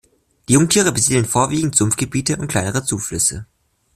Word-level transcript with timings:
Die 0.49 0.53
Jungtiere 0.53 0.91
besiedeln 0.91 1.25
vorwiegend 1.25 1.75
Sumpfgebiete 1.75 2.35
und 2.37 2.47
kleinere 2.47 2.83
Zuflüsse. 2.83 3.45